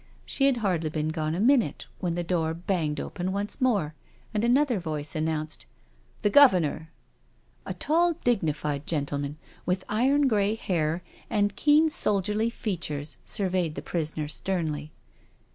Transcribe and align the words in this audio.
She 0.25 0.47
had 0.47 0.57
hardly 0.57 0.89
been 0.89 1.09
gone 1.09 1.35
a 1.35 1.39
minute 1.39 1.85
when 1.99 2.15
the 2.15 2.23
door 2.23 2.55
banged 2.55 2.99
open 2.99 3.31
once 3.31 3.61
more, 3.61 3.93
and 4.33 4.43
another 4.43 4.79
voice 4.79 5.15
announced: 5.15 5.67
••The 6.23 6.31
Governor 6.31 6.89
I" 7.67 7.69
A 7.69 7.73
tall, 7.75 8.13
dignified 8.23 8.87
gentleman, 8.87 9.37
with 9.63 9.83
iron 9.87 10.27
grey 10.27 10.55
hair 10.55 11.03
and 11.29 11.55
keen 11.55 11.87
soldierly 11.87 12.49
features, 12.49 13.17
surveyed 13.25 13.75
the 13.75 13.83
prisoner 13.83 14.27
sternly. 14.27 14.91